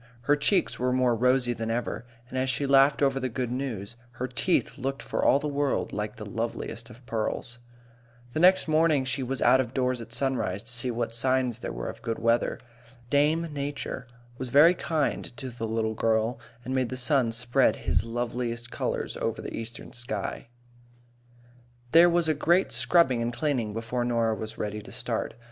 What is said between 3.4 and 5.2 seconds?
news, her teeth looked